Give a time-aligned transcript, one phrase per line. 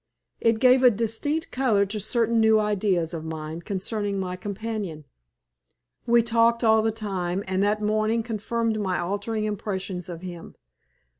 [0.39, 5.05] It gave a distinct color to certain new ideas of mine concerning my companion.
[6.07, 10.55] We talked all the time, and that morning confirmed my altering impressions of him.